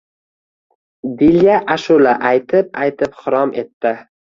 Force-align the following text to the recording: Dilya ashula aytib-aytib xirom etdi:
Dilya 1.21 1.59
ashula 1.75 2.17
aytib-aytib 2.33 3.23
xirom 3.23 3.59
etdi: 3.67 3.99